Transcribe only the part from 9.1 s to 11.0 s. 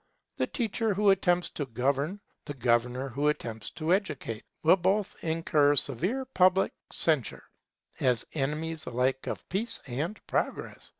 of peace and progress.